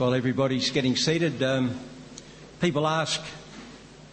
[0.00, 1.78] while everybody's getting seated, um,
[2.58, 3.20] people ask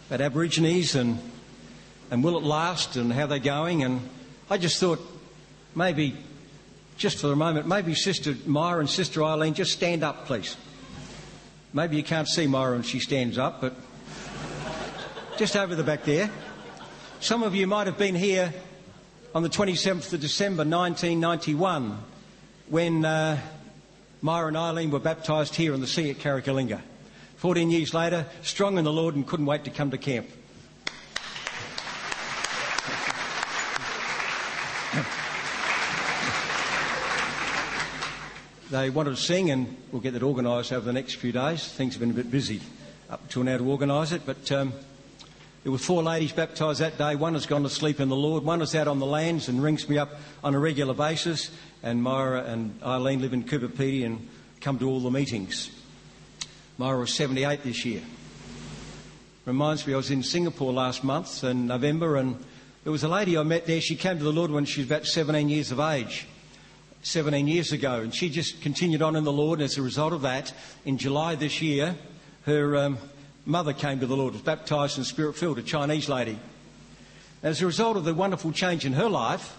[0.08, 1.18] about Aborigines and,
[2.10, 3.82] and will it last and how they're going.
[3.82, 4.06] And
[4.50, 5.00] I just thought
[5.74, 6.14] maybe,
[6.98, 10.58] just for a moment, maybe Sister Myra and Sister Eileen just stand up, please.
[11.72, 13.74] Maybe you can't see Myra when she stands up, but
[15.38, 16.30] just over the back there.
[17.20, 18.52] Some of you might have been here
[19.34, 21.98] on the 27th of December 1991
[22.68, 23.06] when.
[23.06, 23.40] Uh,
[24.20, 26.80] Myra and Eileen were baptised here in the sea at Carrickalinga.
[27.36, 30.26] 14 years later, strong in the Lord and couldn't wait to come to camp.
[38.70, 41.66] they wanted to sing, and we'll get that organised over the next few days.
[41.68, 42.60] Things have been a bit busy
[43.08, 44.72] up until now to organise it, but um,
[45.68, 47.14] there were four ladies baptised that day.
[47.14, 48.42] One has gone to sleep in the Lord.
[48.42, 50.08] One is out on the lands and rings me up
[50.42, 51.50] on a regular basis
[51.82, 54.26] and Myra and Eileen live in Coober Pedy and
[54.62, 55.70] come to all the meetings.
[56.78, 58.00] Myra was 78 this year.
[59.44, 62.42] Reminds me, I was in Singapore last month in November, and
[62.84, 63.82] there was a lady I met there.
[63.82, 66.26] She came to the Lord when she was about 17 years of age,
[67.02, 69.58] 17 years ago, and she just continued on in the Lord.
[69.58, 70.50] And as a result of that,
[70.86, 71.94] in July this year,
[72.46, 72.98] her um,
[73.48, 76.38] mother came to the Lord, was baptized and spirit filled, a Chinese lady.
[77.42, 79.56] As a result of the wonderful change in her life,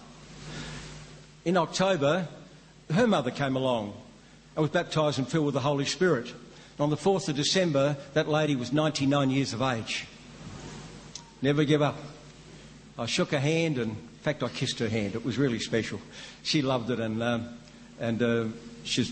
[1.44, 2.28] in October,
[2.92, 3.92] her mother came along
[4.54, 6.28] and was baptised and filled with the Holy Spirit.
[6.28, 10.06] And on the 4th of December, that lady was 99 years of age.
[11.42, 11.98] Never give up.
[12.96, 15.16] I shook her hand and, in fact, I kissed her hand.
[15.16, 16.00] It was really special.
[16.44, 17.58] She loved it and, um,
[17.98, 18.44] and uh,
[18.84, 19.10] she's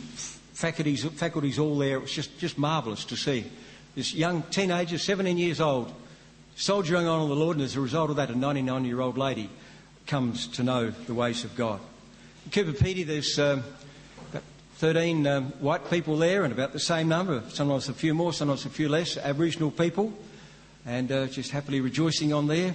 [0.52, 1.96] faculties, faculties all there.
[1.96, 3.44] It was just, just marvellous to see.
[3.94, 5.92] This young teenager, 17 years old,
[6.56, 9.18] soldiering on in the Lord, and as a result of that, a 99 year old
[9.18, 9.50] lady
[10.06, 11.80] comes to know the ways of God.
[12.44, 13.62] In Coober Pedy, there's um,
[14.30, 14.42] about
[14.76, 18.64] 13 um, white people there and about the same number, sometimes a few more, sometimes
[18.64, 20.12] a few less, Aboriginal people,
[20.86, 22.74] and uh, just happily rejoicing on there.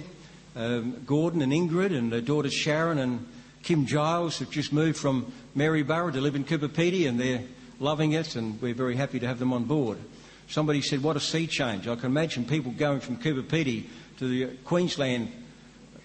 [0.56, 3.26] Um, Gordon and Ingrid and their daughters Sharon and
[3.64, 7.42] Kim Giles have just moved from Maryborough to live in Coober Pedy and they're
[7.80, 9.98] loving it and we're very happy to have them on board.
[10.48, 11.88] Somebody said, what a sea change.
[11.88, 13.86] I can imagine people going from Coober Pedy
[14.18, 15.30] to the Queensland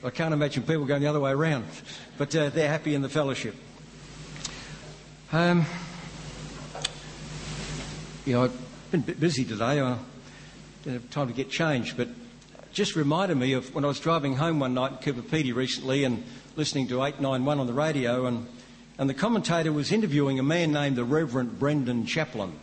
[0.02, 1.66] I can't imagine people going the other way around,
[2.18, 3.54] but uh, they're happy in the fellowship.
[5.34, 5.66] Um,
[8.26, 9.82] yeah, I've been a bit busy today.
[9.82, 9.98] I
[10.86, 12.08] didn't have time to get changed, but
[12.72, 16.06] just reminded me of when I was driving home one night in Coober Pedy recently
[16.06, 16.24] and
[16.56, 18.48] listening to 891 on the radio, and,
[18.98, 22.54] and the commentator was interviewing a man named the Reverend Brendan Chaplin.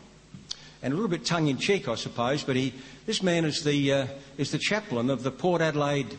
[0.87, 2.73] And a little bit tongue in cheek, I suppose, but he,
[3.07, 4.07] this man is the, uh,
[4.39, 6.17] is the chaplain of the Port Adelaide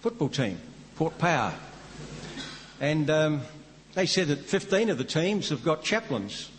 [0.00, 0.58] football team,
[0.96, 1.54] Port Power.
[2.80, 3.42] And um,
[3.94, 6.50] they said that 15 of the teams have got chaplains.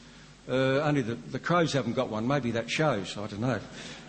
[0.47, 2.25] Uh, only the, the, Crows haven't got one.
[2.25, 3.17] Maybe that shows.
[3.17, 3.59] I don't know.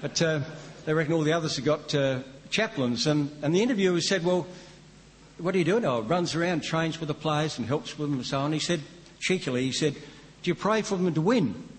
[0.00, 0.42] But uh,
[0.84, 2.20] they reckon all the others have got uh,
[2.50, 3.08] chaplains.
[3.08, 4.46] And, and the interviewer said, Well,
[5.38, 5.84] what are you doing?
[5.84, 8.52] Oh, runs around, trains with the players and helps with them and so on.
[8.52, 8.80] He said,
[9.18, 11.70] cheekily, he said, Do you pray for them to win?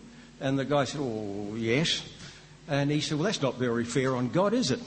[0.44, 2.04] And the guy said, Oh, yes.
[2.68, 4.81] And he said, Well, that's not very fair on God, is it?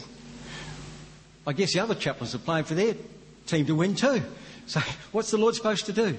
[1.47, 2.94] I guess the other chaplains are playing for their
[3.47, 4.22] team to win too.
[4.69, 4.81] So
[5.12, 6.19] what's the Lord supposed to do?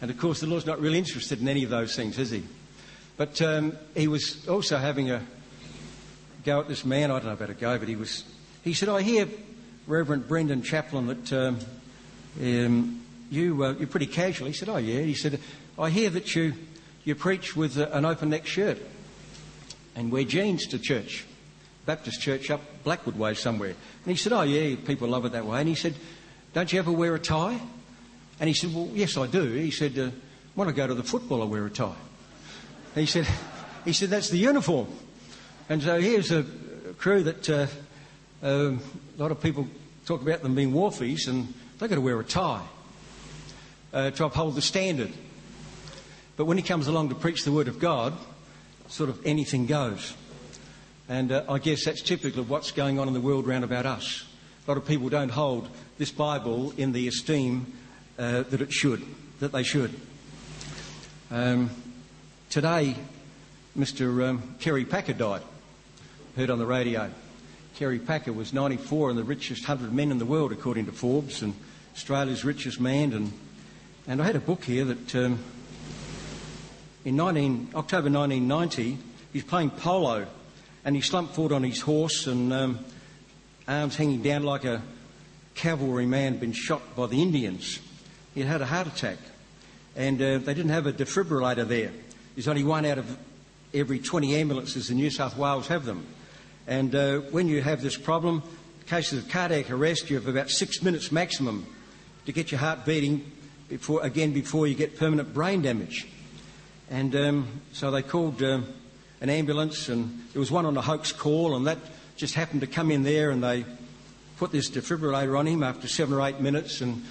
[0.00, 2.42] And of course, the Lord's not really interested in any of those things, is he?
[3.18, 5.22] But um, he was also having a
[6.42, 7.10] go at this man.
[7.10, 8.24] I don't know about a go, but he was.
[8.64, 9.28] He said, "I hear,
[9.86, 11.58] Reverend Brendan Chaplin, that um,
[12.40, 15.38] um, you uh, you're pretty casual." He said, "Oh yeah." He said,
[15.78, 16.54] "I hear that you
[17.04, 18.78] you preach with an open neck shirt
[19.94, 21.26] and wear jeans to church."
[21.86, 23.70] Baptist church up Blackwood Way somewhere.
[24.04, 25.60] And he said, Oh, yeah, people love it that way.
[25.60, 25.94] And he said,
[26.52, 27.60] Don't you ever wear a tie?
[28.38, 29.42] And he said, Well, yes, I do.
[29.52, 30.10] He said, uh,
[30.54, 31.96] When I go to the football, I wear a tie.
[32.94, 33.26] And he said,
[33.84, 34.88] he said, That's the uniform.
[35.68, 36.44] And so here's a
[36.98, 37.66] crew that uh,
[38.42, 38.78] uh, a
[39.18, 39.66] lot of people
[40.06, 42.66] talk about them being wharfies, and they've got to wear a tie
[43.92, 45.12] uh, to uphold the standard.
[46.40, 48.14] But when he comes along to preach the word of God,
[48.88, 50.14] sort of anything goes.
[51.06, 53.84] And uh, I guess that's typical of what's going on in the world round about
[53.84, 54.24] us.
[54.66, 57.70] A lot of people don't hold this Bible in the esteem
[58.18, 59.04] uh, that it should,
[59.40, 59.94] that they should.
[61.30, 61.68] Um,
[62.48, 62.96] today,
[63.78, 64.26] Mr.
[64.26, 65.42] Um, Kerry Packer died.
[66.36, 67.10] Heard on the radio.
[67.76, 71.42] Kerry Packer was 94 and the richest 100 men in the world, according to Forbes,
[71.42, 71.52] and
[71.94, 73.12] Australia's richest man.
[73.12, 73.30] And,
[74.06, 75.38] and I had a book here that um,
[77.04, 78.98] in 19, October 1990,
[79.32, 80.26] he's playing polo
[80.84, 82.78] and he slumped forward on his horse and um,
[83.66, 84.82] arms hanging down like a
[85.54, 87.80] cavalry man been shot by the Indians.
[88.34, 89.18] He had a heart attack,
[89.96, 91.90] and uh, they didn't have a defibrillator there.
[92.34, 93.18] There's only one out of
[93.74, 96.06] every 20 ambulances in New South Wales have them.
[96.66, 98.42] And uh, when you have this problem,
[98.86, 101.66] cases of cardiac arrest, you have about six minutes maximum
[102.26, 103.30] to get your heart beating
[103.68, 106.06] before, again before you get permanent brain damage.
[106.90, 108.66] And um, so they called um,
[109.20, 111.78] an ambulance, and there was one on a hoax call, and that
[112.16, 113.64] just happened to come in there, and they
[114.38, 117.04] put this defibrillator on him after seven or eight minutes and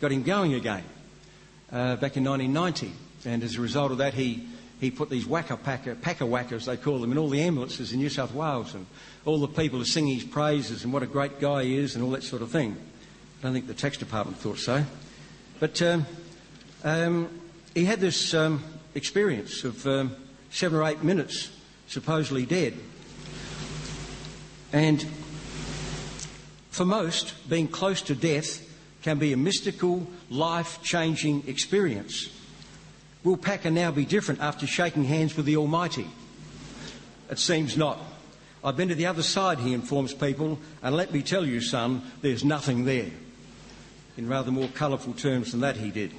[0.00, 0.84] got him going again
[1.72, 2.92] uh, back in 1990.
[3.24, 4.46] And as a result of that, he,
[4.80, 7.98] he put these whacker packer, packer whackers, they call them, in all the ambulances in
[7.98, 8.74] New South Wales.
[8.74, 8.86] And
[9.24, 12.04] all the people are singing his praises and what a great guy he is and
[12.04, 12.76] all that sort of thing.
[13.40, 14.84] I don't think the tax department thought so.
[15.58, 16.06] But um,
[16.84, 17.28] um,
[17.78, 18.64] he had this um,
[18.96, 20.16] experience of um,
[20.50, 21.48] seven or eight minutes
[21.86, 22.74] supposedly dead.
[24.72, 25.06] And
[26.70, 28.68] for most, being close to death
[29.02, 32.28] can be a mystical, life changing experience.
[33.22, 36.08] Will Packer now be different after shaking hands with the Almighty?
[37.30, 38.00] It seems not.
[38.64, 42.02] I've been to the other side, he informs people, and let me tell you, son,
[42.22, 43.10] there's nothing there.
[44.16, 46.12] In rather more colourful terms than that, he did.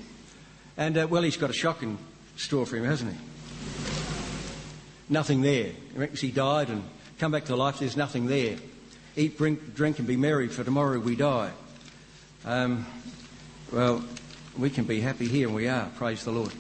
[0.80, 1.98] And, uh, well, he's got a shock in
[2.38, 3.18] store for him, hasn't he?
[5.10, 5.72] Nothing there.
[6.16, 6.86] He died and
[7.18, 8.56] come back to life, there's nothing there.
[9.18, 11.52] Eat, drink, drink and be merry, for tomorrow we die.
[12.46, 12.86] Um,
[13.74, 14.02] well,
[14.58, 16.54] we can be happy here, and we are, praise the Lord.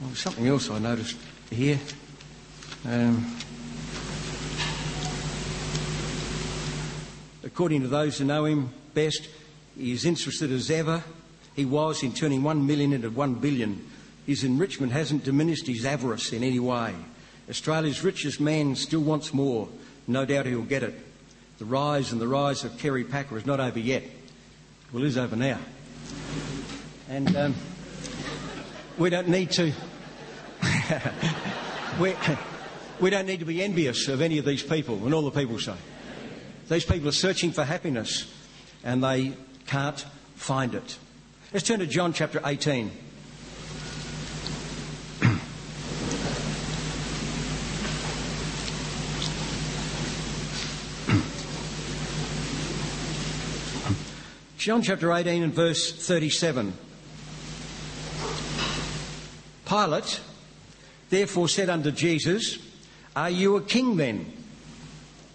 [0.00, 1.16] Well, something else I noticed
[1.50, 1.78] here.
[2.84, 3.36] Um,
[7.44, 9.28] according to those who know him best,
[9.76, 11.04] he is interested as ever.
[11.58, 13.84] He was in turning one million into one billion.
[14.26, 16.94] His enrichment hasn't diminished his avarice in any way.
[17.50, 19.68] Australia's richest man still wants more.
[20.06, 20.94] No doubt he'll get it.
[21.58, 24.04] The rise and the rise of Kerry Packer is not over yet.
[24.92, 25.58] Well, it is over now.
[27.10, 27.54] And um,
[28.96, 29.72] we don't need to.
[32.00, 32.14] we,
[33.00, 35.58] we don't need to be envious of any of these people, and all the people
[35.58, 35.74] say.
[36.68, 38.32] These people are searching for happiness
[38.84, 39.32] and they
[39.66, 39.98] can't
[40.36, 40.98] find it.
[41.50, 42.90] Let's turn to John chapter 18.
[54.58, 56.74] John chapter 18 and verse 37.
[59.64, 60.20] Pilate
[61.08, 62.58] therefore said unto Jesus,
[63.16, 64.30] Are you a king then?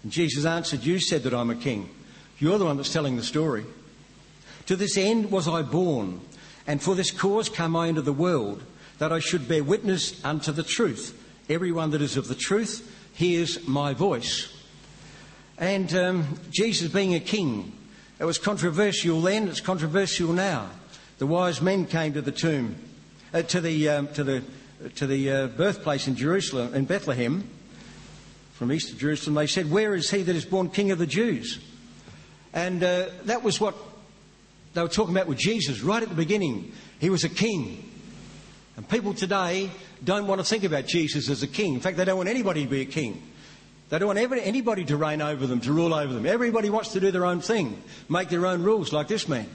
[0.04, 1.90] And Jesus answered, You said that I'm a king.
[2.38, 3.64] You're the one that's telling the story.
[4.66, 6.20] To this end was I born,
[6.66, 8.62] and for this cause come I into the world,
[8.98, 11.20] that I should bear witness unto the truth.
[11.50, 14.50] Everyone that is of the truth hears my voice.
[15.58, 17.72] And um, Jesus being a king,
[18.18, 20.70] it was controversial then, it's controversial now.
[21.18, 22.76] The wise men came to the tomb,
[23.32, 24.42] uh, to the, um, to the,
[24.96, 27.48] to the uh, birthplace in Jerusalem, in Bethlehem,
[28.54, 29.34] from east of Jerusalem.
[29.34, 31.60] They said, Where is he that is born King of the Jews?
[32.52, 33.74] And uh, that was what
[34.74, 36.72] they were talking about with Jesus right at the beginning.
[36.98, 37.90] He was a king.
[38.76, 39.70] And people today
[40.02, 41.74] don't want to think about Jesus as a king.
[41.74, 43.22] In fact, they don't want anybody to be a king.
[43.88, 46.26] They don't want anybody to reign over them, to rule over them.
[46.26, 49.48] Everybody wants to do their own thing, make their own rules, like this man.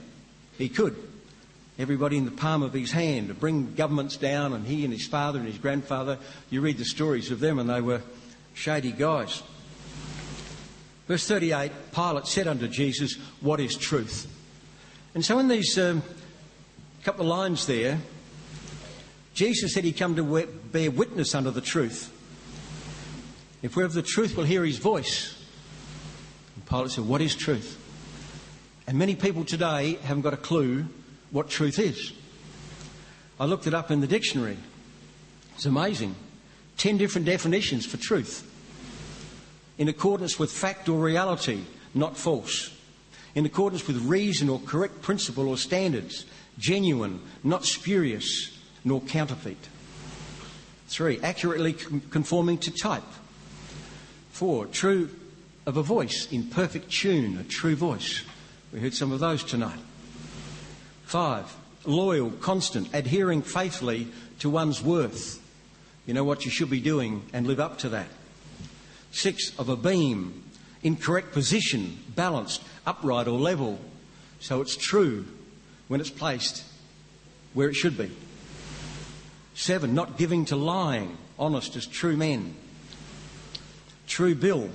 [0.56, 0.96] He could.
[1.78, 5.06] Everybody in the palm of his hand, to bring governments down, and he and his
[5.06, 6.18] father and his grandfather.
[6.48, 8.02] You read the stories of them, and they were
[8.54, 9.42] shady guys.
[11.08, 14.26] Verse 38 Pilate said unto Jesus, What is truth?
[15.14, 16.02] And so, in these um,
[17.02, 17.98] couple of lines there,
[19.34, 22.16] Jesus said he come to bear witness unto the truth.
[23.62, 25.36] If we're of the truth, we'll hear his voice.
[26.54, 27.76] And Pilate said, What is truth?
[28.86, 30.86] And many people today haven't got a clue
[31.30, 32.12] what truth is.
[33.38, 34.58] I looked it up in the dictionary.
[35.54, 36.14] It's amazing.
[36.76, 38.46] Ten different definitions for truth.
[39.78, 41.62] In accordance with fact or reality,
[41.94, 42.70] not false.
[43.34, 46.24] In accordance with reason or correct principle or standards,
[46.58, 49.68] genuine, not spurious, nor counterfeit.
[50.88, 51.72] Three, accurately
[52.10, 53.04] conforming to type.
[54.30, 55.10] Four, true
[55.66, 58.24] of a voice in perfect tune, a true voice.
[58.72, 59.78] We heard some of those tonight.
[61.04, 64.08] Five, loyal, constant, adhering faithfully
[64.40, 65.40] to one's worth.
[66.06, 68.08] You know what you should be doing and live up to that.
[69.12, 70.42] Six, of a beam,
[70.82, 73.78] in correct position, balanced, upright or level,
[74.40, 75.26] so it's true
[75.88, 76.64] when it's placed
[77.52, 78.10] where it should be.
[79.54, 82.54] Seven, not giving to lying, honest as true men.
[84.06, 84.70] True bill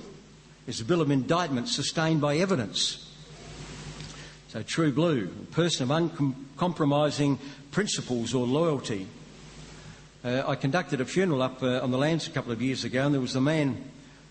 [0.66, 3.02] is a bill of indictment sustained by evidence.
[4.48, 7.38] So, true blue, a person of uncompromising
[7.72, 9.06] principles or loyalty.
[10.24, 13.04] Uh, I conducted a funeral up uh, on the lands a couple of years ago,
[13.04, 13.84] and there was a man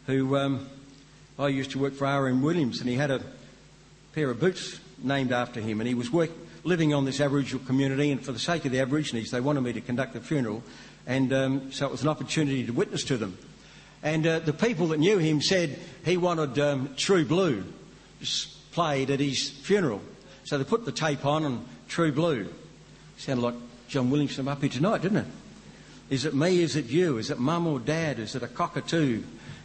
[0.08, 0.70] who um,
[1.38, 2.42] I used to work for R.M.
[2.42, 3.22] Williams, and he had a
[4.14, 6.30] pair of boots named after him, and he was work,
[6.64, 9.74] living on this Aboriginal community, and for the sake of the Aborigines, they wanted me
[9.74, 10.64] to conduct the funeral,
[11.06, 13.38] and um, so it was an opportunity to witness to them.
[14.02, 17.66] And uh, the people that knew him said he wanted um, True Blue
[18.72, 20.02] played at his funeral.
[20.46, 22.48] So they put the tape on and True Blue.
[23.18, 23.56] Sounded like
[23.88, 25.28] John Williamson up here tonight, didn't it?
[26.10, 26.62] Is it me?
[26.62, 27.18] Is it you?
[27.18, 28.20] Is it mum or dad?
[28.20, 29.24] Is it a cockatoo?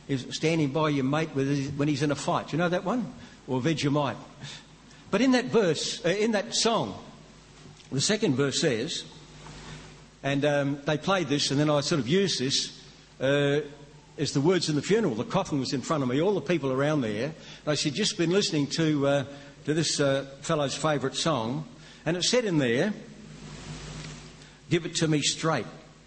[0.08, 2.52] Is standing by your mate when he's in a fight?
[2.52, 3.12] You know that one?
[3.46, 4.16] Or Vegemite?
[5.10, 6.94] But in that verse, uh, in that song,
[7.90, 9.04] the second verse says,
[10.22, 12.80] and um, they played this, and then I sort of used this
[13.20, 13.60] uh,
[14.18, 15.14] as the words in the funeral.
[15.14, 17.26] The coffin was in front of me, all the people around there.
[17.26, 17.34] And
[17.66, 19.24] I said, just been listening to, uh,
[19.64, 21.66] to this uh, fellow's favourite song,
[22.04, 22.92] and it said in there,
[24.70, 25.66] Give it to me straight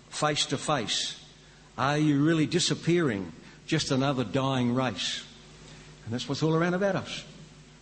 [0.10, 1.20] face to face?
[1.78, 3.34] Are you really disappearing?
[3.66, 5.24] Just another dying race.
[6.06, 7.24] And that's what's all around about us.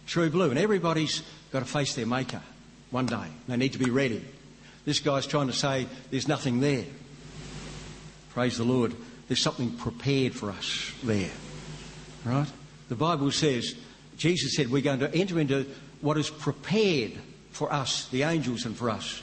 [0.08, 0.50] True blue.
[0.50, 2.42] And everybody's got to face their maker
[2.92, 3.28] one day.
[3.48, 4.24] They need to be ready.
[4.86, 6.86] This guy's trying to say there's nothing there.
[8.32, 8.96] Praise the Lord.
[9.28, 11.32] There's something prepared for us there.
[12.26, 12.48] Right?
[12.90, 13.76] The Bible says,
[14.18, 15.66] Jesus said, we're going to enter into
[16.02, 17.14] what is prepared
[17.52, 19.22] for us, the angels, and for us.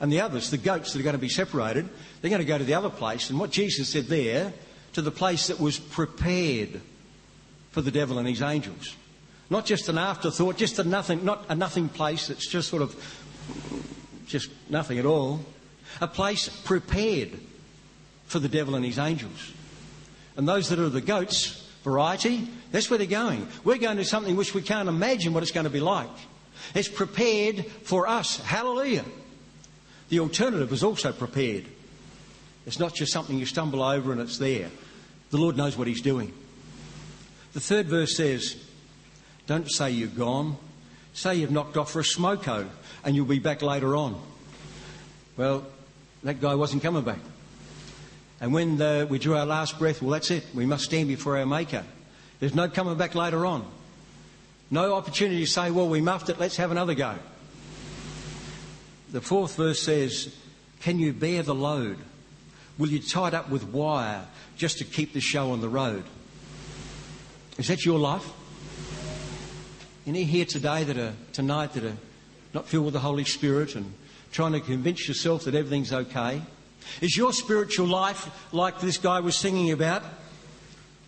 [0.00, 1.88] And the others, the goats that are going to be separated,
[2.20, 3.30] they're going to go to the other place.
[3.30, 4.52] And what Jesus said there,
[4.94, 6.80] to the place that was prepared
[7.70, 8.94] for the devil and his angels.
[9.50, 12.94] Not just an afterthought, just a nothing, not a nothing place that's just sort of
[14.26, 15.40] just nothing at all.
[16.00, 17.30] A place prepared
[18.26, 19.52] for the devil and his angels.
[20.36, 23.46] And those that are the goats, variety, that's where they're going.
[23.62, 26.10] We're going to something which we can't imagine what it's going to be like.
[26.74, 28.38] It's prepared for us.
[28.38, 29.04] Hallelujah.
[30.08, 31.66] The alternative is also prepared.
[32.66, 34.70] It's not just something you stumble over and it's there.
[35.34, 36.32] The Lord knows what He's doing.
[37.54, 38.54] The third verse says,
[39.48, 40.56] Don't say you're gone.
[41.12, 42.68] Say you've knocked off for a smoko
[43.02, 44.22] and you'll be back later on.
[45.36, 45.66] Well,
[46.22, 47.18] that guy wasn't coming back.
[48.40, 50.44] And when the, we drew our last breath, well, that's it.
[50.54, 51.82] We must stand before our Maker.
[52.38, 53.66] There's no coming back later on.
[54.70, 57.16] No opportunity to say, well, we muffed it, let's have another go.
[59.10, 60.32] The fourth verse says,
[60.82, 61.98] Can you bear the load?
[62.78, 64.26] Will you tie it up with wire
[64.56, 66.04] just to keep the show on the road?
[67.56, 68.28] Is that your life?
[70.06, 71.96] Any here today that are tonight that are
[72.52, 73.94] not filled with the Holy Spirit and
[74.32, 76.42] trying to convince yourself that everything's okay?
[77.00, 80.02] Is your spiritual life like this guy was singing about?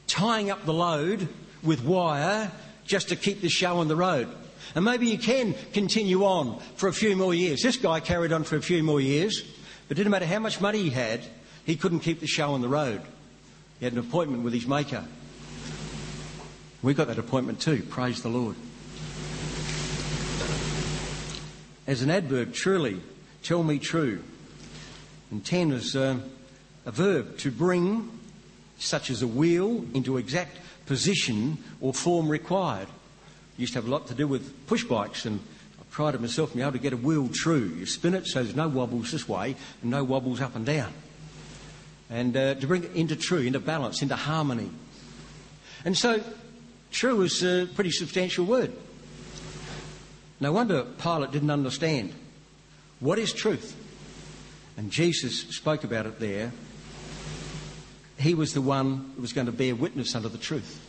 [0.06, 1.28] Tying up the load
[1.62, 2.50] with wire
[2.86, 4.28] just to keep the show on the road.
[4.74, 7.62] And maybe you can continue on for a few more years.
[7.62, 9.42] This guy carried on for a few more years,
[9.88, 11.22] but it didn't matter how much money he had,
[11.66, 13.02] he couldn't keep the show on the road.
[13.78, 15.04] He had an appointment with his maker.
[16.82, 18.56] We got that appointment too, praise the Lord.
[21.86, 23.00] As an adverb, truly,
[23.42, 24.22] tell me true.
[25.30, 26.18] And 10 is uh,
[26.86, 28.10] a verb, to bring,
[28.78, 32.88] such as a wheel, into exact position or form required
[33.56, 35.40] used to have a lot to do with push bikes, and
[35.80, 37.72] I prided myself in being able to get a wheel true.
[37.76, 40.92] You spin it so there's no wobbles this way and no wobbles up and down.
[42.08, 44.70] And uh, to bring it into true, into balance, into harmony.
[45.84, 46.22] And so,
[46.90, 48.72] true is a pretty substantial word.
[50.40, 52.12] No wonder Pilate didn't understand.
[53.00, 53.74] What is truth?
[54.76, 56.52] And Jesus spoke about it there.
[58.18, 60.82] He was the one who was going to bear witness unto the truth.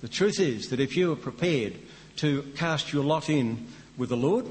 [0.00, 1.74] The truth is that if you are prepared
[2.16, 4.46] to cast your lot in with the Lord,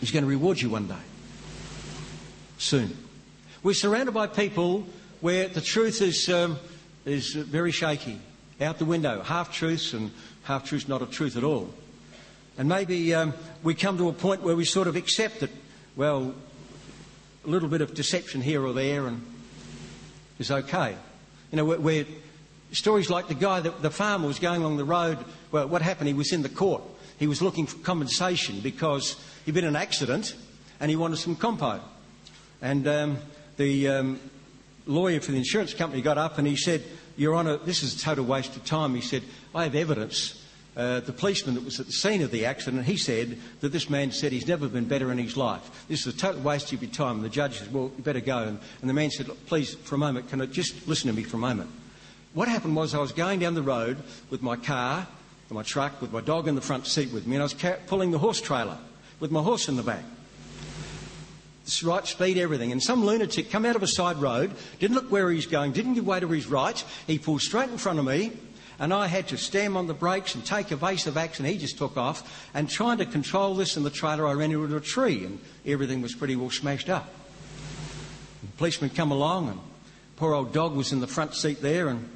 [0.00, 0.94] He's going to reward you one day.
[2.58, 2.96] Soon.
[3.66, 4.86] We're surrounded by people
[5.20, 6.56] where the truth is, um,
[7.04, 8.20] is very shaky,
[8.60, 10.12] out the window, half truths and
[10.44, 11.74] half truths not a truth at all.
[12.56, 15.50] And maybe um, we come to a point where we sort of accept that,
[15.96, 16.32] well,
[17.44, 19.20] a little bit of deception here or there and
[20.38, 20.94] is okay.
[21.50, 22.06] You know, we're, we're
[22.70, 25.18] Stories like the guy, that, the farmer was going along the road.
[25.50, 26.06] Well, what happened?
[26.06, 26.84] He was in the court.
[27.18, 30.36] He was looking for compensation because he'd been in an accident
[30.78, 31.80] and he wanted some compo.
[32.62, 33.18] And um,
[33.56, 34.20] the um,
[34.86, 36.82] lawyer for the insurance company got up and he said,
[37.16, 38.94] Your Honour, this is a total waste of time.
[38.94, 39.22] He said,
[39.54, 40.42] I have evidence.
[40.76, 43.88] Uh, the policeman that was at the scene of the accident, he said that this
[43.88, 45.86] man said he's never been better in his life.
[45.88, 47.16] This is a total waste of your time.
[47.16, 48.38] And the judge said, Well, you better go.
[48.38, 51.22] And, and the man said, Please, for a moment, can I just listen to me
[51.22, 51.70] for a moment?
[52.36, 53.96] what happened was I was going down the road
[54.28, 55.06] with my car,
[55.48, 57.54] my truck, with my dog in the front seat with me, and I was
[57.86, 58.76] pulling the horse trailer
[59.20, 60.04] with my horse in the back.
[61.82, 62.72] Right speed, everything.
[62.72, 65.94] And some lunatic come out of a side road, didn't look where he's going, didn't
[65.94, 66.82] give way to his right.
[67.06, 68.32] He pulled straight in front of me,
[68.78, 71.44] and I had to slam on the brakes and take evasive action.
[71.44, 72.48] He just took off.
[72.54, 76.02] And trying to control this in the trailer, I ran into a tree, and everything
[76.02, 77.08] was pretty well smashed up.
[78.42, 79.60] The policeman come along, and
[80.16, 82.08] poor old dog was in the front seat there, and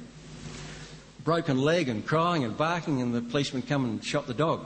[1.23, 4.65] broken leg and crying and barking, and the policeman come and shot the dog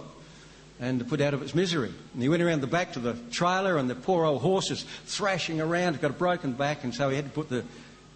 [0.79, 1.94] and to put out of its misery.
[2.13, 4.84] And he went around the back to the trailer, and the poor old horse is
[5.05, 7.63] thrashing around, got a broken back, and so he had to put the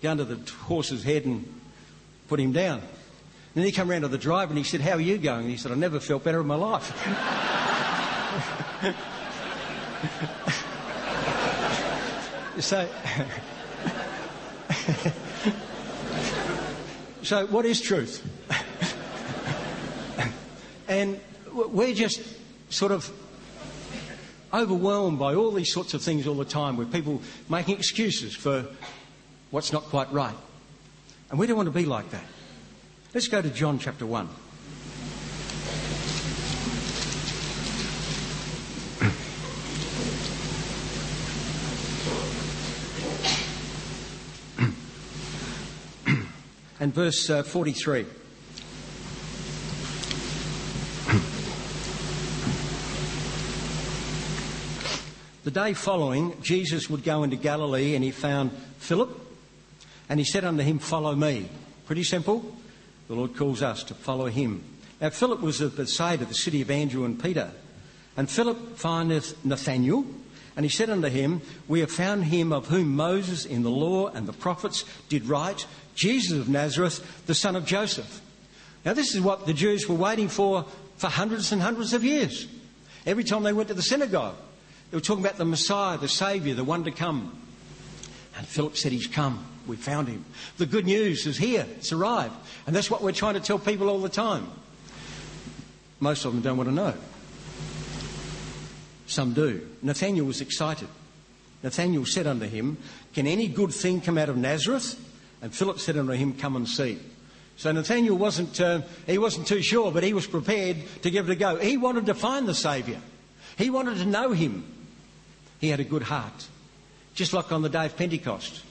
[0.02, 1.62] gun to the horse's head and
[2.28, 2.80] put him down.
[2.80, 5.42] And then he came around to the driver and he said, How are you going?
[5.42, 6.86] And he said, I never felt better in my life.
[12.60, 12.88] so,
[17.24, 18.24] so, what is truth?
[20.88, 21.20] and
[21.52, 22.39] we're just
[22.70, 23.12] sort of
[24.54, 28.66] overwhelmed by all these sorts of things all the time, with people making excuses for
[29.52, 30.36] what's not quite right.
[31.30, 32.24] And we don't want to be like that.
[33.14, 34.30] Let's go to John chapter 1.
[46.80, 48.06] and verse uh, 43.
[55.50, 59.10] The day following, Jesus would go into Galilee and he found Philip
[60.08, 61.50] and he said unto him, Follow me.
[61.88, 62.56] Pretty simple.
[63.08, 64.64] The Lord calls us to follow him.
[65.02, 67.50] Now, Philip was at the side of the city of Andrew and Peter.
[68.16, 70.06] And Philip findeth Nathanael,
[70.56, 74.10] and he said unto him, We have found him of whom Moses in the law
[74.10, 78.22] and the prophets did write, Jesus of Nazareth, the son of Joseph.
[78.86, 82.46] Now, this is what the Jews were waiting for for hundreds and hundreds of years.
[83.04, 84.36] Every time they went to the synagogue,
[84.92, 87.40] they were talking about the Messiah, the Saviour, the one to come.
[88.38, 89.46] And Philip said, He's come.
[89.68, 90.26] We found him.
[90.58, 91.66] The good news is here.
[91.78, 92.34] It's arrived.
[92.66, 94.50] And that's what we're trying to tell people all the time.
[96.00, 96.94] Most of them don't want to know.
[99.06, 99.68] Some do.
[99.82, 100.88] Nathanael was excited.
[101.62, 102.78] Nathanael said unto him,
[103.14, 104.98] Can any good thing come out of Nazareth?
[105.42, 107.00] And Philip said unto him, Come and see.
[107.58, 111.34] So Nathanael wasn't, uh, he wasn't too sure, but he was prepared to give it
[111.34, 111.58] a go.
[111.58, 113.00] He wanted to find the Saviour.
[113.58, 114.79] He wanted to know him.
[115.60, 116.48] He had a good heart.
[117.14, 118.64] Just like on the day of Pentecost.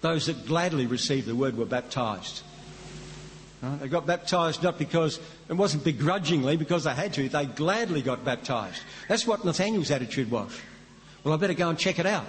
[0.00, 2.42] Those that gladly received the word were baptized.
[3.80, 8.24] They got baptized not because it wasn't begrudgingly because they had to, they gladly got
[8.24, 8.82] baptized.
[9.06, 10.60] That's what Nathanael's attitude was.
[11.22, 12.26] Well, I better go and check it out.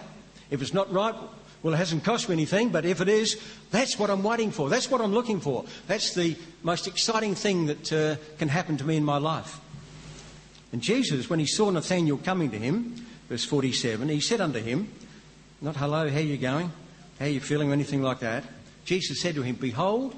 [0.51, 1.15] If it's not right,
[1.63, 4.69] well, it hasn't cost me anything, but if it is, that's what I'm waiting for.
[4.69, 5.65] That's what I'm looking for.
[5.87, 9.59] That's the most exciting thing that uh, can happen to me in my life.
[10.71, 12.95] And Jesus, when he saw Nathanael coming to him,
[13.29, 14.89] verse 47, he said unto him,
[15.61, 16.71] Not hello, how you going?
[17.19, 18.43] How you feeling, or anything like that.
[18.85, 20.15] Jesus said to him, Behold,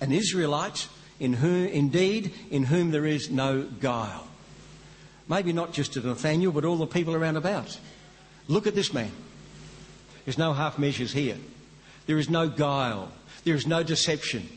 [0.00, 0.88] an Israelite
[1.20, 4.26] in whom, indeed, in whom there is no guile.
[5.28, 7.78] Maybe not just to Nathanael, but all the people around about.
[8.46, 9.10] Look at this man.
[10.24, 11.36] There's no half measures here.
[12.06, 13.12] There is no guile.
[13.44, 14.48] There is no deception.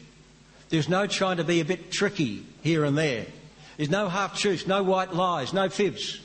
[0.69, 3.25] There's no trying to be a bit tricky here and there.
[3.77, 6.21] There's no half truths, no white lies, no fibs.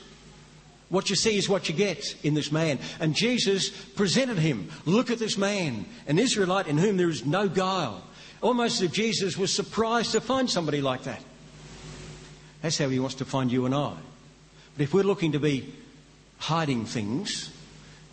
[0.89, 2.79] What you see is what you get in this man.
[2.99, 4.69] And Jesus presented him.
[4.85, 8.03] Look at this man, an Israelite in whom there is no guile.
[8.41, 11.21] Almost as if Jesus was surprised to find somebody like that.
[12.61, 13.95] That's how he wants to find you and I.
[14.75, 15.73] But if we're looking to be
[16.37, 17.51] hiding things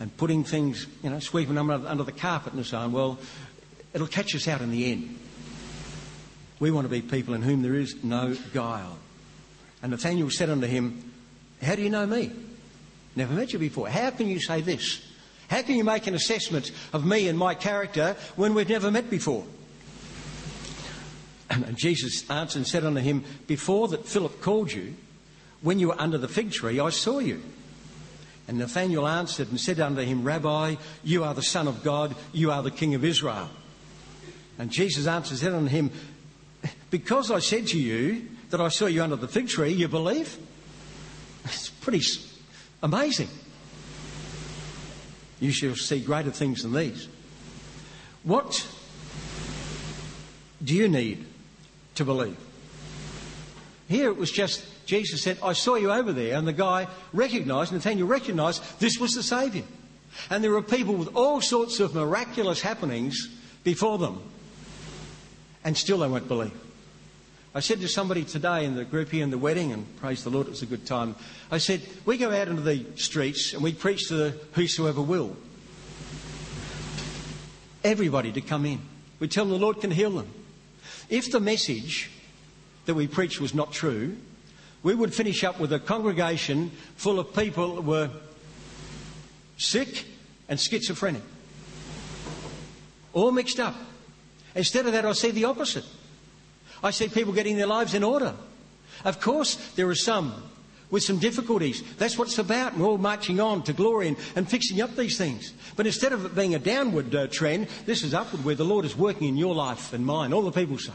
[0.01, 3.19] and putting things, you know, sweeping them under, the carpet and so on, well,
[3.93, 5.19] it'll catch us out in the end.
[6.59, 8.99] We want to be people in whom there is no guile.
[9.83, 11.13] And Nathanael said unto him,
[11.63, 12.33] How do you know me?
[13.17, 13.89] Never met you before.
[13.89, 15.01] How can you say this?
[15.49, 19.11] How can you make an assessment of me and my character when we've never met
[19.11, 19.45] before?
[21.51, 24.95] And Jesus answered and said unto him, Before that Philip called you,
[25.61, 27.41] when you were under the fig tree, I saw you.
[28.49, 32.51] And Nathanael answered and said unto him, Rabbi, you are the Son of God, you
[32.51, 33.49] are the King of Israel.
[34.59, 35.91] And Jesus answered and said unto him,
[36.91, 40.37] Because I said to you that I saw you under the fig tree, you believe?
[41.45, 42.01] It's pretty
[42.85, 43.31] Amazing.
[45.41, 47.09] You shall see greater things than these.
[48.25, 48.69] What
[50.63, 51.25] do you need
[51.95, 52.37] to believe?
[53.89, 57.73] Here it was just Jesus said, I saw you over there, and the guy recognized,
[57.73, 59.65] Nathanael recognized this was the Saviour.
[60.29, 63.29] And there were people with all sorts of miraculous happenings
[63.65, 64.21] before them,
[65.65, 66.53] and still they won't believe.
[67.57, 70.31] I said to somebody today in the group here in the wedding, and praise the
[70.31, 71.15] Lord, it was a good time.
[71.53, 75.37] I said, We go out into the streets and we preach to the whosoever will.
[77.85, 78.81] Everybody to come in.
[79.21, 80.29] We tell them the Lord can heal them.
[81.09, 82.11] If the message
[82.87, 84.17] that we preached was not true,
[84.83, 88.11] we would finish up with a congregation full of people that were
[89.59, 90.07] sick
[90.49, 91.23] and schizophrenic.
[93.13, 93.77] All mixed up.
[94.57, 95.85] Instead of that, I see the opposite.
[96.85, 98.35] I see people getting their lives in order.
[99.05, 100.35] Of course, there are some
[100.91, 101.83] with some difficulties.
[101.97, 102.77] That's what it's about.
[102.77, 105.53] We're all marching on to glory and, and fixing up these things.
[105.77, 108.85] But instead of it being a downward uh, trend, this is upward where the Lord
[108.85, 110.33] is working in your life and mine.
[110.33, 110.93] All the people say,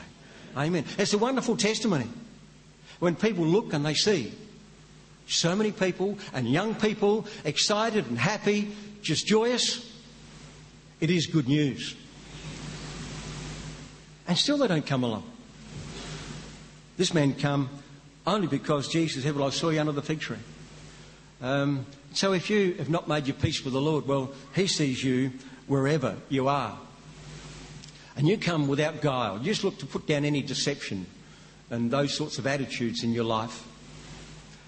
[0.56, 0.86] Amen.
[0.98, 2.08] It's a wonderful testimony
[3.00, 4.32] when people look and they see
[5.28, 9.92] so many people and young people excited and happy, just joyous.
[11.02, 11.96] It is good news.
[14.28, 15.24] And still they don't come along.
[17.00, 17.70] This man come
[18.28, 20.36] only because Jesus said, Well, I saw you under the fig tree.
[21.42, 25.02] Um, so if you have not made your peace with the Lord, well, He sees
[25.02, 25.32] you
[25.66, 26.78] wherever you are.
[28.18, 29.38] And you come without guile.
[29.38, 31.06] You just look to put down any deception
[31.70, 33.66] and those sorts of attitudes in your life.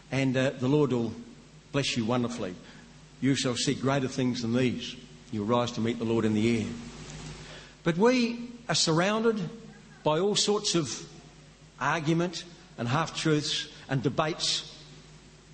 [0.09, 1.11] And uh, the Lord will
[1.73, 2.55] bless you wonderfully.
[3.19, 4.95] You shall see greater things than these.
[5.33, 6.67] You'll rise to meet the Lord in the air.
[7.83, 9.49] But we are surrounded
[10.05, 11.10] by all sorts of
[11.81, 12.45] argument
[12.77, 14.67] and half truths and debates.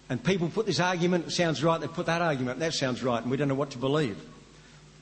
[0.10, 3.22] And people put this argument, it sounds right, they put that argument, that sounds right,
[3.22, 4.18] and we don't know what to believe.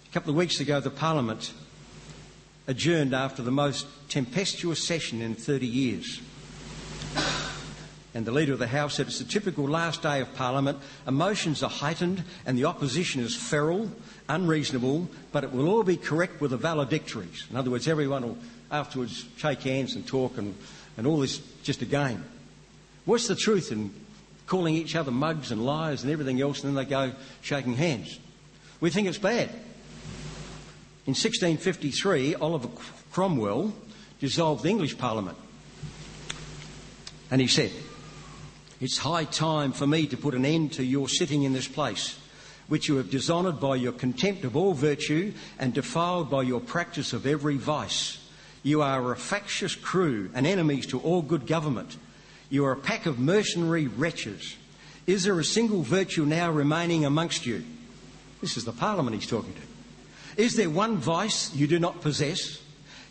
[0.10, 1.52] A couple of weeks ago, the Parliament
[2.68, 6.22] adjourned after the most tempestuous session in 30 years.
[8.16, 10.80] And the Leader of the House said it's the typical last day of Parliament.
[11.06, 13.92] Emotions are heightened and the opposition is feral,
[14.30, 17.46] unreasonable, but it will all be correct with the valedictories.
[17.52, 18.38] In other words, everyone will
[18.72, 20.56] afterwards shake hands and talk and,
[20.98, 22.24] and all this just a game.
[23.06, 23.94] What's the truth in
[24.48, 28.20] calling each other mugs and liars and everything else and then they go shaking hands?
[28.80, 29.50] We think it's bad.
[31.08, 32.70] In 1653, Oliver
[33.12, 33.74] Cromwell
[34.20, 35.38] dissolved the English Parliament.
[37.30, 37.72] And he said,
[38.82, 42.18] It's high time for me to put an end to your sitting in this place,
[42.68, 47.14] which you have dishonoured by your contempt of all virtue and defiled by your practice
[47.14, 48.18] of every vice.
[48.66, 51.98] You are a factious crew and enemies to all good government.
[52.50, 54.56] You are a pack of mercenary wretches.
[55.06, 57.64] Is there a single virtue now remaining amongst you?
[58.42, 60.42] This is the Parliament he's talking to.
[60.42, 62.60] Is there one vice you do not possess?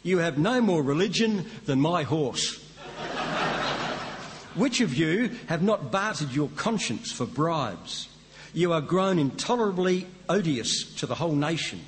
[0.02, 2.56] You have no more religion than my horse.
[4.56, 8.08] Which of you have not bartered your conscience for bribes?
[8.54, 11.80] You are grown intolerably odious to the whole nation.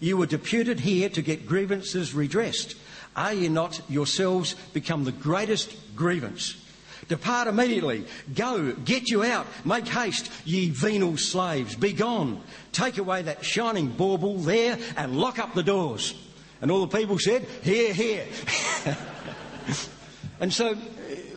[0.00, 2.74] You were deputed here to get grievances redressed.
[3.16, 6.56] Are ye not yourselves become the greatest grievance?
[7.08, 8.04] Depart immediately.
[8.34, 9.46] Go, get you out.
[9.64, 11.76] Make haste, ye venal slaves.
[11.76, 12.42] Be gone.
[12.72, 16.14] Take away that shining bauble there and lock up the doors.
[16.60, 18.26] And all the people said, Hear, hear.
[20.40, 20.76] and so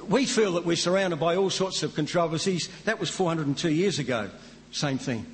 [0.07, 2.69] we feel that we're surrounded by all sorts of controversies.
[2.85, 4.29] That was 402 years ago.
[4.71, 5.25] Same thing.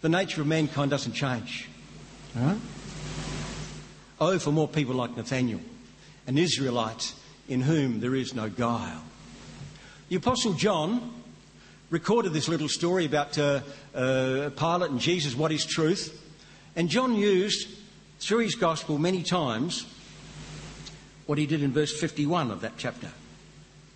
[0.00, 1.68] The nature of mankind doesn't change.
[4.20, 5.60] Oh, for more people like Nathanael,
[6.26, 7.14] an Israelite
[7.48, 9.02] in whom there is no guile.
[10.08, 11.12] The Apostle John
[11.90, 13.60] recorded this little story about uh,
[13.94, 16.18] uh, Pilate and Jesus, what is truth.
[16.74, 17.68] And John used,
[18.18, 19.86] through his gospel, many times
[21.26, 23.08] what he did in verse 51 of that chapter.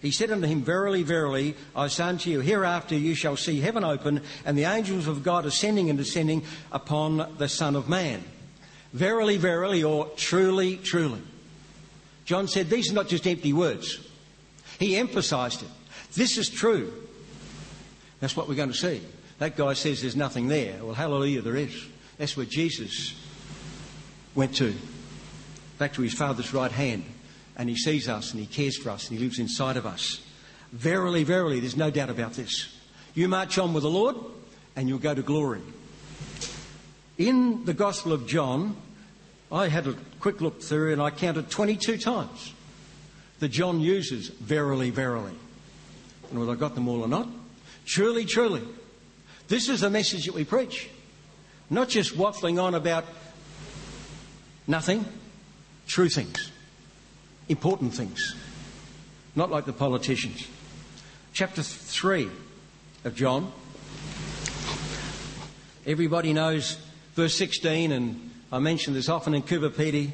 [0.03, 3.83] He said unto him, Verily, verily, I say unto you, hereafter you shall see heaven
[3.83, 8.23] open, and the angels of God ascending and descending upon the Son of Man.
[8.93, 11.23] Verily, verily, or truly, truly.
[12.27, 14.07] John said these are not just empty words.
[14.79, 15.69] He emphasized it.
[16.15, 16.93] This is true.
[18.21, 19.01] That's what we're going to see.
[19.39, 20.83] That guy says there's nothing there.
[20.83, 21.87] Well, hallelujah, there is.
[22.19, 23.15] That's where Jesus
[24.35, 24.75] went to,
[25.79, 27.05] back to his Father's right hand
[27.57, 30.21] and He sees us and He cares for us and He lives inside of us.
[30.73, 32.75] Verily, verily, there's no doubt about this.
[33.15, 34.17] You march on with the Lord
[34.77, 35.63] and you'll go to glory.
[37.19, 38.77] In the Gospel of John,
[39.51, 42.53] I had a quick look through and I counted 22 times
[43.39, 45.35] that John uses verily, verily.
[46.31, 47.29] And whether I got them all or not,
[47.85, 48.63] truly, truly.
[49.49, 50.89] This is the message that we preach.
[51.71, 53.05] Not just waffling on about
[54.67, 55.05] nothing,
[55.87, 56.51] true things
[57.49, 58.35] important things,
[59.35, 60.47] not like the politicians.
[61.33, 62.29] Chapter 3
[63.05, 63.53] of John.
[65.87, 66.79] Everybody knows
[67.15, 70.13] verse 16, and I mention this often in Coober Pedy.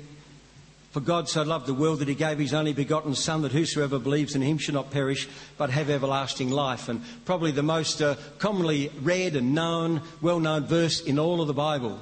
[0.92, 3.98] For God so loved the world that he gave his only begotten Son, that whosoever
[3.98, 6.88] believes in him should not perish, but have everlasting life.
[6.88, 11.46] And probably the most uh, commonly read and known, well known verse in all of
[11.46, 11.98] the Bible.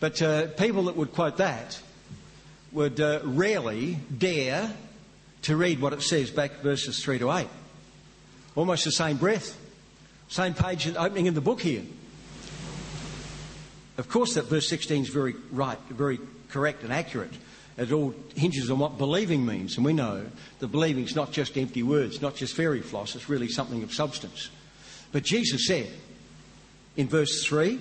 [0.00, 1.80] But uh, people that would quote that
[2.72, 4.72] would uh, rarely dare
[5.42, 7.46] to read what it says back verses 3 to 8.
[8.56, 9.56] Almost the same breath,
[10.28, 11.82] same page opening in the book here.
[13.96, 17.32] Of course, that verse 16 is very right, very correct and accurate.
[17.76, 20.24] It all hinges on what believing means, and we know
[20.60, 23.92] that believing is not just empty words, not just fairy floss, it's really something of
[23.92, 24.50] substance.
[25.10, 25.90] But Jesus said
[26.96, 27.80] in verse 3,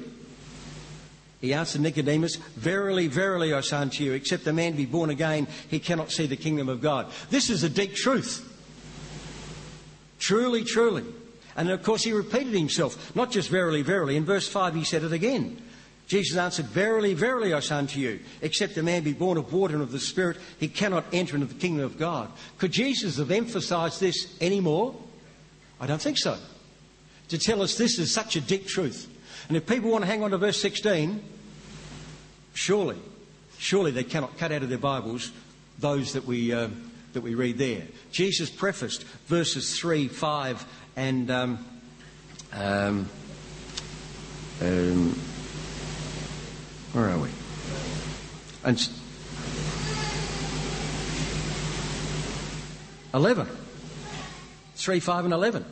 [1.42, 5.48] he answered Nicodemus, Verily, verily, I say unto you, except a man be born again,
[5.70, 7.12] he cannot see the kingdom of God.
[7.30, 8.50] This is a deep truth.
[10.20, 11.04] Truly, truly.
[11.56, 14.16] And of course, he repeated himself, not just verily, verily.
[14.16, 15.62] In verse 5, he said it again.
[16.08, 19.74] Jesus answered, Verily, verily, I say unto you, except a man be born of water
[19.74, 22.30] and of the Spirit, he cannot enter into the kingdom of God.
[22.58, 24.96] Could Jesus have emphasized this any more?
[25.80, 26.38] I don't think so.
[27.30, 29.10] To tell us this is such a deep truth.
[29.48, 31.24] And if people want to hang on to verse 16,
[32.54, 32.98] surely,
[33.58, 35.32] surely they cannot cut out of their Bibles
[35.80, 36.70] those that we, uh,
[37.14, 37.84] that we read there.
[38.12, 41.32] Jesus prefaced verses 3, 5, and.
[41.32, 41.66] Um,
[42.56, 43.10] um,
[44.62, 45.20] um,
[46.94, 47.30] where are we?
[48.64, 48.90] And
[53.14, 53.48] 11.
[54.76, 55.66] 3, 5, and 11.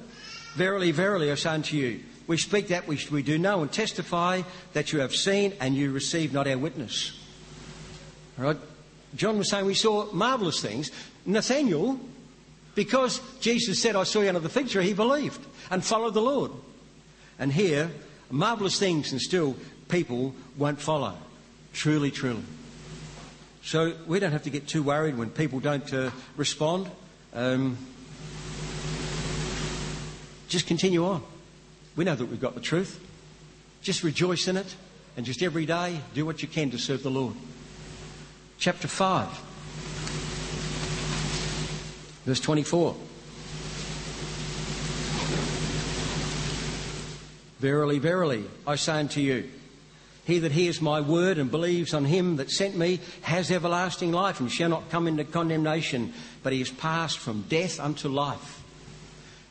[0.56, 4.42] Verily, verily, I say unto you, we speak that which we do know and testify
[4.74, 7.20] that you have seen and you receive not our witness.
[8.38, 8.58] All right?
[9.16, 10.92] John was saying we saw marvellous things.
[11.26, 12.00] Nathanael,
[12.76, 16.22] because Jesus said, I saw you under the fig tree, he believed and followed the
[16.22, 16.52] Lord.
[17.38, 17.92] And here,
[18.30, 19.56] marvellous things and still
[19.92, 21.16] people won't follow.
[21.74, 22.44] Truly, truly.
[23.64, 26.90] So we don't have to get too worried when people don't uh, respond.
[27.34, 27.78] Um,
[30.48, 31.22] just continue on.
[31.96, 33.00] We know that we've got the truth.
[33.82, 34.76] Just rejoice in it
[35.18, 37.36] and just every day do what you can to serve the Lord.
[38.58, 39.28] Chapter 5,
[42.26, 42.96] verse 24.
[47.60, 49.50] Verily, verily, I say unto you,
[50.32, 54.39] he that hears my word and believes on him that sent me has everlasting life
[54.39, 58.63] and shall not come into condemnation, but he is passed from death unto life.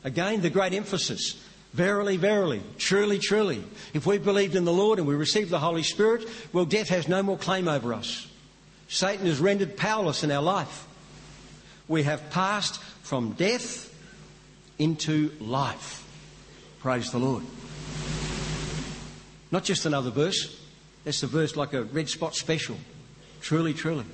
[0.03, 1.41] Again, the great emphasis.
[1.73, 3.63] Verily, verily, truly, truly.
[3.93, 7.07] If we believed in the Lord and we received the Holy Spirit, well, death has
[7.07, 8.27] no more claim over us.
[8.89, 10.87] Satan is rendered powerless in our life.
[11.87, 13.87] We have passed from death
[14.79, 16.05] into life.
[16.79, 17.43] Praise the Lord.
[19.51, 20.60] Not just another verse.
[21.03, 22.77] That's the verse like a red spot special.
[23.41, 24.05] Truly, truly.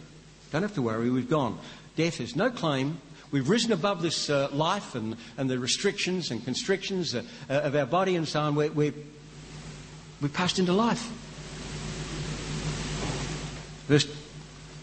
[0.51, 1.59] Don't have to worry, we've gone.
[1.95, 3.01] Death has no claim.
[3.31, 7.75] We've risen above this uh, life and, and the restrictions and constrictions uh, uh, of
[7.75, 8.55] our body and so on.
[8.55, 8.93] We're, we're,
[10.21, 11.05] we passed into life.
[13.87, 14.07] Verse,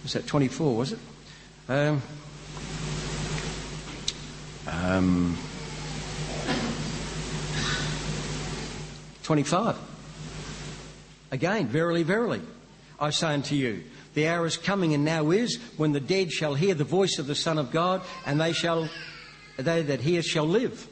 [0.03, 0.99] was that 24, was it?
[1.69, 2.03] Um,
[4.67, 5.39] um,
[9.23, 9.94] 25.
[11.35, 12.41] Again, verily, verily,
[13.01, 13.83] I say unto you,
[14.15, 17.27] the hour is coming and now is when the dead shall hear the voice of
[17.27, 18.89] the Son of God, and they shall,
[19.57, 20.87] they that hear shall live.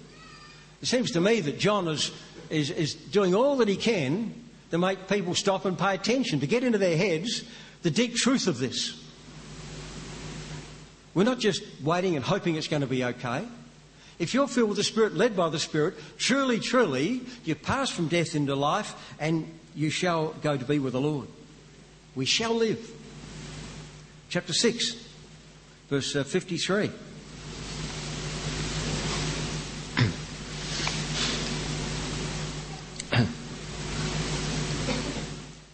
[0.83, 2.11] It seems to me that John is,
[2.51, 4.35] is, is doing all that he can
[4.73, 7.45] to make people stop and pay attention, to get into their heads
[7.83, 9.01] the deep truth of this.
[11.15, 13.47] We're not just waiting and hoping it's going to be okay.
[14.19, 18.09] If you're filled with the Spirit, led by the Spirit, truly, truly, you pass from
[18.09, 21.29] death into life and you shall go to be with the Lord.
[22.15, 22.91] We shall live.
[24.29, 24.97] Chapter 6,
[25.89, 26.85] verse uh, 53.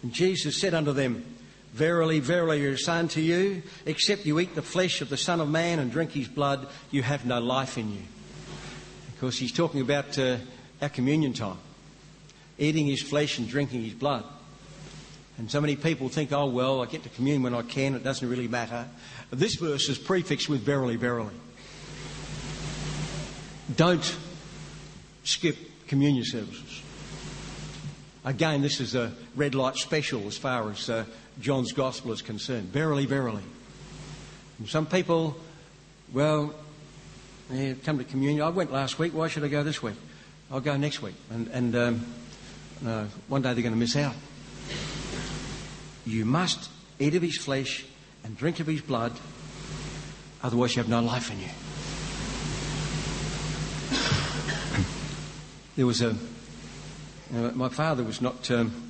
[0.03, 1.35] and Jesus said unto them,
[1.73, 5.49] Verily, verily, I say unto you, except you eat the flesh of the Son of
[5.49, 8.01] Man and drink his blood, you have no life in you.
[9.13, 10.37] Of course, he's talking about uh,
[10.81, 11.57] our communion time
[12.59, 14.23] eating his flesh and drinking his blood.
[15.37, 18.03] And so many people think, oh, well, I get to commune when I can, it
[18.03, 18.85] doesn't really matter.
[19.31, 21.33] This verse is prefixed with verily, verily.
[23.75, 24.17] Don't
[25.23, 25.55] skip
[25.87, 26.81] communion services.
[28.25, 31.05] Again, this is a red light special as far as uh,
[31.39, 32.67] John's gospel is concerned.
[32.67, 33.43] Verily, verily.
[34.57, 35.37] And some people,
[36.11, 36.53] well,
[37.49, 38.41] yeah, come to communion.
[38.41, 39.13] I went last week.
[39.13, 39.95] Why should I go this week?
[40.51, 41.15] I'll go next week.
[41.29, 42.05] And, and um,
[42.81, 44.15] one day they're going to miss out.
[46.05, 47.85] You must eat of his flesh
[48.23, 49.13] and drink of his blood,
[50.41, 51.49] otherwise you have no life in you.
[55.75, 56.15] there was a.
[57.31, 58.89] My father was not um,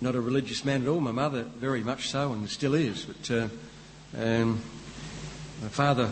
[0.00, 1.00] not a religious man at all.
[1.00, 3.04] My mother, very much so, and still is.
[3.04, 3.48] But uh,
[4.18, 4.60] um,
[5.62, 6.10] my father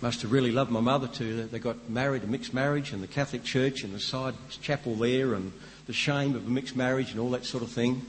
[0.00, 1.44] must have really loved my mother too.
[1.44, 5.34] They got married, a mixed marriage, and the Catholic Church, and the side chapel there,
[5.34, 5.52] and
[5.86, 8.06] the shame of a mixed marriage and all that sort of thing.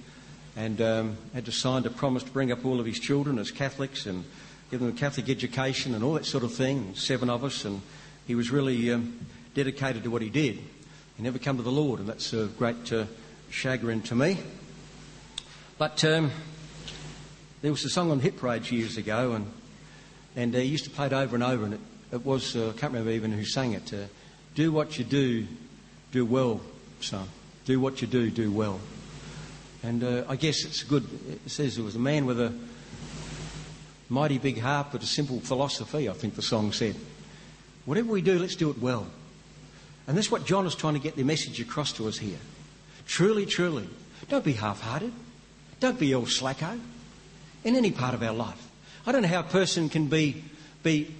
[0.56, 3.52] And um, had to sign a promise to bring up all of his children as
[3.52, 4.24] Catholics and
[4.70, 6.96] give them a Catholic education and all that sort of thing.
[6.96, 7.82] Seven of us, and
[8.26, 10.60] he was really um, dedicated to what he did.
[11.18, 13.06] He never come to the Lord, and that's a great uh,
[13.50, 14.40] chagrin to me.
[15.78, 16.32] But um,
[17.62, 19.52] there was a song on Hit Parade years ago, and
[20.36, 21.80] and uh, he used to play it over and over, and it,
[22.12, 23.94] it was uh, I can't remember even who sang it.
[23.94, 24.04] Uh,
[24.56, 25.48] do what you do,
[26.12, 26.62] do well,
[27.00, 27.28] son.
[27.66, 28.80] Do what you do, do well.
[29.84, 31.08] And I guess it's good.
[31.46, 32.54] It says it was a man with a
[34.10, 36.96] mighty big heart but a simple philosophy, I think the song said.
[37.86, 39.08] Whatever we do, let's do it well.
[40.08, 42.38] And that's what John is trying to get the message across to us here.
[43.08, 43.88] Truly, truly,
[44.30, 45.14] don't be half hearted.
[45.80, 46.80] Don't be all slacko
[47.64, 48.71] in any part of our life.
[49.06, 50.44] I don't know how a person can be,
[50.84, 51.14] be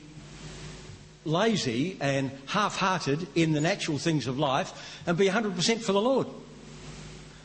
[1.26, 6.02] lazy and half hearted in the natural things of life and be 100% for the
[6.02, 6.28] Lord.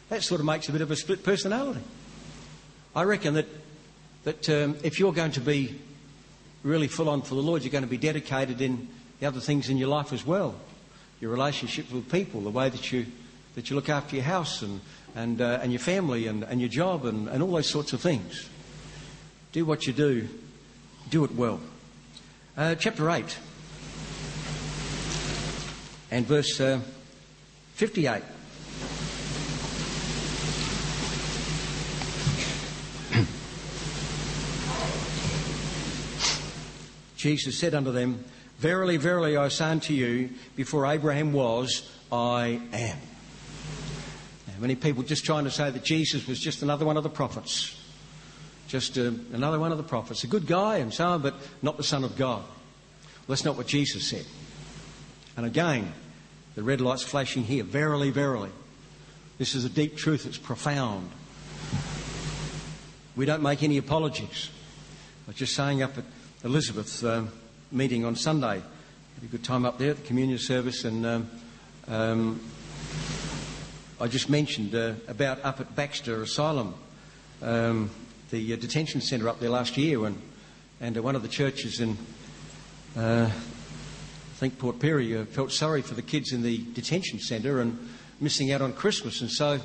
[0.08, 1.80] That sort of makes a bit of a split personality.
[2.94, 3.46] I reckon that,
[4.24, 5.78] that um, if you're going to be
[6.62, 8.88] really full on for the Lord, you're going to be dedicated in
[9.20, 10.54] the other things in your life as well.
[11.20, 13.06] Your relationships with people, the way that you,
[13.54, 14.80] that you look after your house and,
[15.14, 18.00] and, uh, and your family and, and your job and, and all those sorts of
[18.00, 18.48] things.
[19.56, 20.28] Do what you do,
[21.08, 21.58] do it well.
[22.58, 23.38] Uh, chapter 8
[26.10, 26.78] and verse uh,
[27.72, 28.22] 58.
[37.16, 38.22] Jesus said unto them,
[38.58, 42.98] Verily, verily, I say unto you, before Abraham was, I am.
[44.48, 47.08] Now, many people just trying to say that Jesus was just another one of the
[47.08, 47.85] prophets.
[48.68, 50.24] Just uh, another one of the prophets.
[50.24, 52.42] A good guy and so on, but not the Son of God.
[52.42, 54.26] Well, that's not what Jesus said.
[55.36, 55.92] And again,
[56.54, 57.64] the red light's flashing here.
[57.64, 58.50] Verily, verily.
[59.38, 60.26] This is a deep truth.
[60.26, 61.10] It's profound.
[63.14, 64.50] We don't make any apologies.
[65.26, 66.04] I was just saying up at
[66.44, 67.30] Elizabeth's um,
[67.70, 68.62] meeting on Sunday.
[69.14, 71.30] Had a good time up there at the communion service, and um,
[71.88, 72.40] um,
[74.00, 76.74] I just mentioned uh, about up at Baxter Asylum,
[77.42, 77.90] um,
[78.30, 80.20] the uh, detention centre up there last year, and,
[80.80, 81.96] and uh, one of the churches in,
[82.96, 87.60] uh, I think Port Pirie, uh, felt sorry for the kids in the detention centre
[87.60, 87.78] and
[88.20, 89.58] missing out on Christmas, and so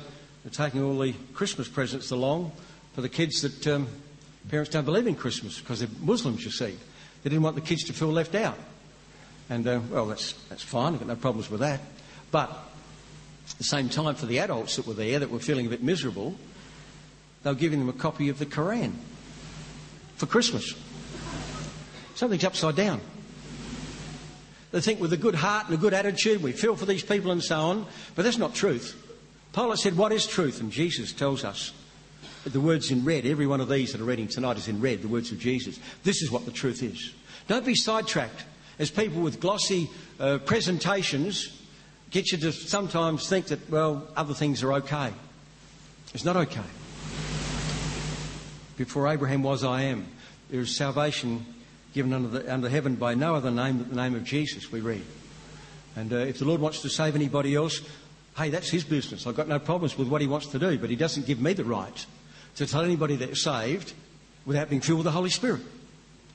[0.44, 2.52] they're taking all the Christmas presents along
[2.94, 3.88] for the kids that um,
[4.48, 6.76] Parents don't believe in Christmas because they're Muslims, you see.
[7.22, 8.58] They didn't want the kids to feel left out.
[9.48, 10.94] And, uh, well, that's, that's fine.
[10.94, 11.80] I've got no problems with that.
[12.30, 15.68] But at the same time, for the adults that were there that were feeling a
[15.68, 16.34] bit miserable,
[17.42, 18.98] they were giving them a copy of the Koran
[20.16, 20.74] for Christmas.
[22.14, 23.00] Something's upside down.
[24.70, 27.30] They think with a good heart and a good attitude, we feel for these people
[27.30, 28.96] and so on, but that's not truth.
[29.52, 30.60] Pilate said, What is truth?
[30.60, 31.72] And Jesus tells us
[32.44, 35.02] the words in red, every one of these that are reading tonight is in red,
[35.02, 35.78] the words of Jesus.
[36.04, 37.12] This is what the truth is.
[37.48, 38.44] Don't be sidetracked
[38.78, 41.60] as people with glossy uh, presentations
[42.10, 45.12] get you to sometimes think that, well, other things are okay.
[46.14, 46.60] It's not okay.
[48.76, 50.06] Before Abraham was, I am.
[50.50, 51.44] There is salvation
[51.94, 54.80] given under, the, under heaven by no other name but the name of Jesus, we
[54.80, 55.04] read.
[55.96, 57.80] And uh, if the Lord wants to save anybody else,
[58.36, 59.26] hey, that's his business.
[59.26, 61.52] I've got no problems with what he wants to do, but he doesn't give me
[61.52, 62.06] the right
[62.56, 63.92] to tell anybody they're saved
[64.46, 65.62] without being filled with the Holy Spirit.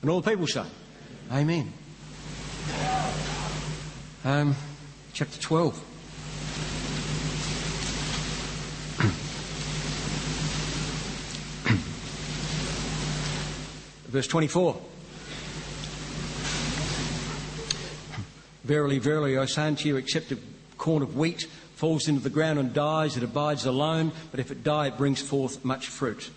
[0.02, 0.64] And all the people say,
[1.32, 1.72] Amen.
[4.24, 4.54] Um,
[5.12, 5.84] chapter 12.
[14.08, 14.80] Verse 24.
[18.64, 20.38] Verily, verily, I say unto you, except a
[20.78, 24.64] corn of wheat falls into the ground and dies, it abides alone, but if it
[24.64, 26.30] die, it brings forth much fruit.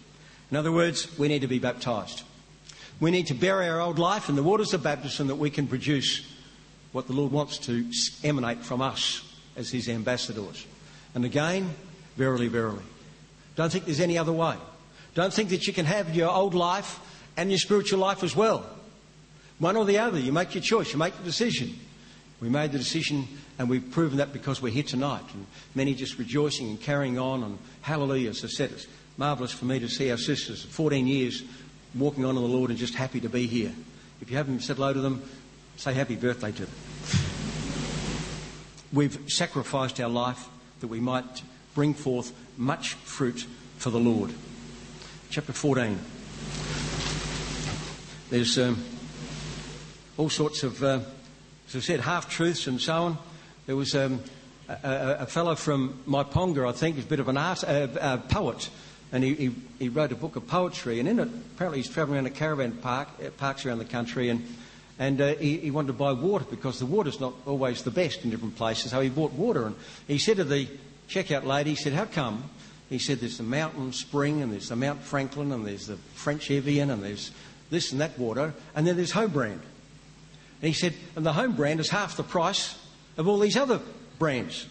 [0.49, 2.23] In other words, we need to be baptized.
[2.99, 5.67] We need to bury our old life in the waters of baptism that we can
[5.67, 6.25] produce
[6.91, 7.85] what the Lord wants to
[8.23, 9.23] emanate from us
[9.55, 10.65] as His ambassadors.
[11.15, 11.73] And again,
[12.17, 12.83] verily, verily.
[13.55, 14.55] Don't think there's any other way.
[15.15, 16.99] Don't think that you can have your old life
[17.41, 18.63] and your spiritual life as well.
[19.57, 20.19] One or the other.
[20.19, 21.73] You make your choice, you make the decision.
[22.39, 23.27] We made the decision
[23.57, 25.23] and we've proven that because we're here tonight.
[25.33, 28.85] And many just rejoicing and carrying on and hallelujah, so said it.
[29.17, 31.41] marvellous for me to see our sisters, 14 years,
[31.95, 33.73] walking on in the Lord and just happy to be here.
[34.21, 35.23] If you haven't said hello to them,
[35.77, 36.75] say happy birthday to them.
[38.93, 40.47] We've sacrificed our life
[40.81, 41.41] that we might
[41.73, 44.31] bring forth much fruit for the Lord.
[45.31, 45.97] Chapter 14.
[48.31, 48.81] There's um,
[50.15, 51.01] all sorts of, uh,
[51.67, 53.17] as I said, half truths and so on.
[53.65, 54.21] There was um,
[54.69, 58.19] a, a, a, fellow from Myponga, I think, who's a bit of an art, uh,
[58.29, 58.69] poet,
[59.11, 61.01] and he, he, he, wrote a book of poetry.
[61.01, 64.29] And in it, apparently, he's travelling around a caravan park, uh, parks around the country,
[64.29, 64.47] and
[64.97, 68.23] and uh, he, he, wanted to buy water because the water's not always the best
[68.23, 68.91] in different places.
[68.91, 69.75] So he bought water, and
[70.07, 70.69] he said to the
[71.09, 72.49] checkout lady, he said, "How come?"
[72.89, 76.49] He said, "There's the Mountain Spring, and there's the Mount Franklin, and there's the French
[76.49, 77.31] Evian, and there's
[77.71, 79.61] this and that water, and then there's home brand."
[80.61, 82.75] And he said, "And the home brand is half the price
[83.17, 83.79] of all these other
[84.19, 84.67] brands.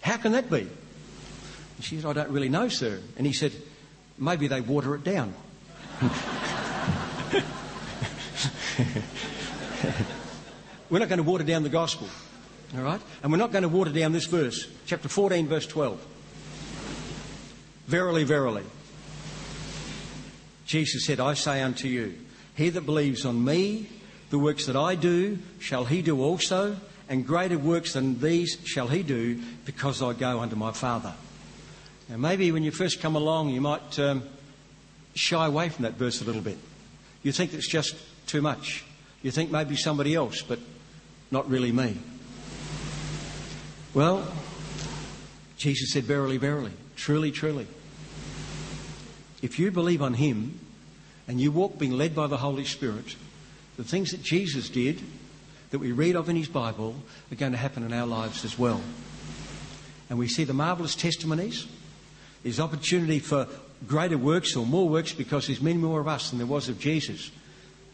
[0.00, 3.52] How can that be?" And she said, "I don't really know, sir." And he said,
[4.16, 5.34] "Maybe they water it down."
[10.88, 12.08] we're not going to water down the gospel.
[12.76, 13.00] All right?
[13.22, 16.00] And we're not going to water down this verse, chapter 14, verse 12.
[17.86, 18.62] Verily, verily.
[20.70, 22.14] Jesus said, I say unto you,
[22.54, 23.88] he that believes on me,
[24.30, 26.76] the works that I do, shall he do also,
[27.08, 31.12] and greater works than these shall he do, because I go unto my Father.
[32.08, 34.22] Now, maybe when you first come along, you might um,
[35.16, 36.58] shy away from that verse a little bit.
[37.24, 37.96] You think it's just
[38.28, 38.84] too much.
[39.22, 40.60] You think maybe somebody else, but
[41.32, 41.96] not really me.
[43.92, 44.24] Well,
[45.56, 47.66] Jesus said, Verily, verily, truly, truly.
[49.42, 50.58] If you believe on Him
[51.26, 53.16] and you walk being led by the Holy Spirit,
[53.76, 55.00] the things that Jesus did,
[55.70, 56.94] that we read of in His Bible,
[57.30, 58.80] are going to happen in our lives as well.
[60.08, 61.66] And we see the marvellous testimonies.
[62.42, 63.46] There's opportunity for
[63.86, 66.78] greater works or more works because there's many more of us than there was of
[66.78, 67.30] Jesus.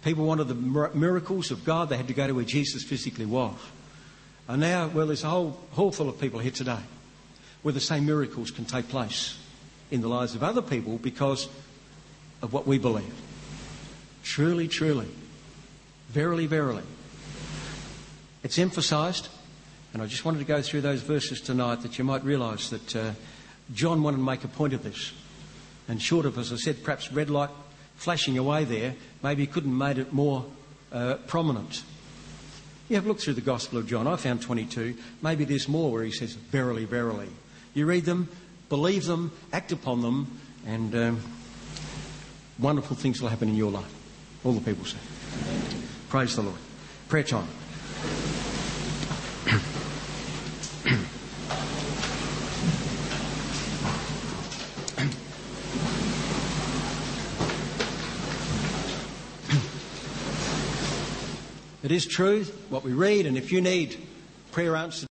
[0.03, 0.55] People wanted the
[0.95, 3.55] miracles of God, they had to go to where Jesus physically was.
[4.49, 6.79] And now, well, there's a whole hall full of people here today
[7.63, 9.37] where the same miracles can take place
[9.91, 11.49] in the lives of other people because
[12.43, 13.15] of what we believe.
[14.23, 15.09] Truly, truly,
[16.09, 16.83] verily, verily.
[18.43, 19.29] It's emphasized,
[19.93, 22.97] and I just wanted to go through those verses tonight that you might realize that
[22.97, 23.13] uh,
[23.75, 25.13] John wanted to make a point of this.
[25.89, 27.51] And short of, as I said, perhaps red light
[27.97, 30.45] flashing away there, maybe he couldn't have made it more
[30.93, 31.83] uh, prominent.
[32.89, 34.07] You have looked through the Gospel of John.
[34.07, 34.97] I found 22.
[35.23, 37.29] Maybe there's more where he says, Verily, verily.
[37.75, 38.29] You read them,
[38.69, 41.21] believe them, act upon them, and um,
[42.59, 43.93] wonderful things will happen in your life.
[44.45, 44.99] All the people say.
[46.09, 46.59] Praise the Lord.
[47.09, 47.49] Prayer time.
[61.83, 63.97] It is true, what we read, and if you need
[64.51, 65.07] prayer answered,